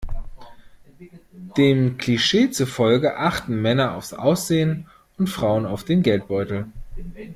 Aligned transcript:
Dem 1.57 1.95
Klischee 1.99 2.49
zufolge 2.49 3.17
achten 3.17 3.61
Männer 3.61 3.93
aufs 3.93 4.13
Aussehen 4.15 4.87
und 5.19 5.27
Frauen 5.29 5.67
auf 5.67 5.83
den 5.83 6.01
Geldbeutel. 6.01 6.65